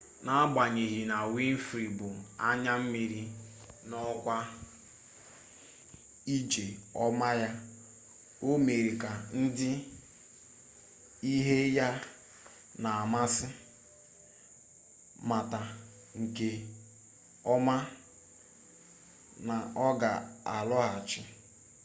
n'agbanyeghi 0.25 1.01
na 1.11 1.17
winfrey 1.33 1.89
bu 1.97 2.07
anya 2.47 2.73
mmiri 2.81 3.21
n'okwu 3.89 4.35
ije 6.35 6.65
ọma 7.05 7.27
ya 7.41 7.49
o 8.47 8.49
mere 8.65 8.91
ka 9.01 9.11
ndị 9.39 9.69
ihe 11.35 11.57
ya 11.77 11.87
na-amasị 12.83 13.47
mata 15.29 15.61
nke 16.21 16.49
ọma 17.53 17.75
na 19.47 19.55
ọ 19.87 19.87
ga-alọghachi 20.01 21.21